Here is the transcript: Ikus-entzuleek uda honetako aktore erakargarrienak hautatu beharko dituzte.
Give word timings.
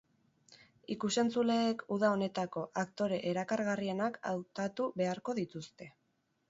Ikus-entzuleek 0.95 1.83
uda 1.97 2.09
honetako 2.15 2.65
aktore 2.85 3.21
erakargarrienak 3.35 4.21
hautatu 4.33 4.93
beharko 5.03 5.39
dituzte. 5.45 5.95